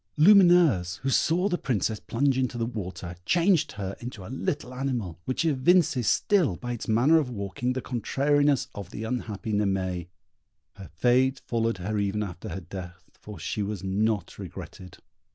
[0.17, 5.19] Lumineuse, who saw the Princess plunge into the water, changed her into a little animal,
[5.25, 10.07] which evinces still, by its manner of walking, the contrariness of the unhappy Naimée.
[10.73, 14.97] Her fate followed her even after death, for she was not regretted.